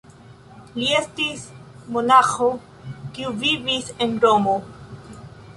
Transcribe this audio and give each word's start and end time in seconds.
Li 0.77 0.87
estis 0.99 1.43
monaĥo 1.97 2.49
kiu 3.19 3.37
vivis 3.45 3.93
en 4.07 4.21
Romo. 4.25 4.61